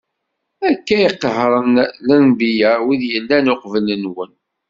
Akka 0.69 0.95
i 1.07 1.09
qehren 1.21 1.73
lenbiya, 2.07 2.71
wid 2.85 3.01
yellan 3.11 3.51
uqbel-nwen. 3.53 4.31